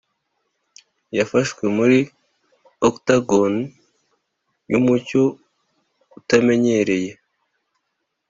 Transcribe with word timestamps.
yafashwe 1.17 1.63
muri 1.77 1.99
octagon 2.89 3.53
yumucyo 4.71 5.23
utamenyereye, 6.17 7.11